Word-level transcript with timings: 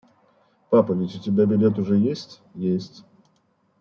Папа, 0.71 0.93
ведь 0.93 1.15
у 1.15 1.19
тебя 1.19 1.45
билет 1.45 1.77
уже 1.77 1.95
есть?– 1.95 2.41
Есть. 2.55 3.05